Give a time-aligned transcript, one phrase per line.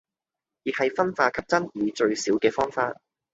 [0.63, 2.97] 亦係分化及爭議最少既方法